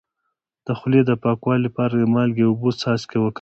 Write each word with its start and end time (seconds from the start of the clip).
د 0.65 0.67
خولې 0.79 1.01
د 1.05 1.11
پاکوالي 1.23 1.61
لپاره 1.67 1.93
د 1.97 2.03
مالګې 2.13 2.43
او 2.45 2.51
اوبو 2.53 2.69
څاڅکي 2.81 3.17
وکاروئ 3.19 3.29